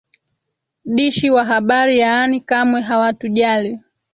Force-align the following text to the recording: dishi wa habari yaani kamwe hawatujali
dishi 0.85 1.29
wa 1.31 1.45
habari 1.45 1.99
yaani 1.99 2.41
kamwe 2.41 2.81
hawatujali 2.81 3.79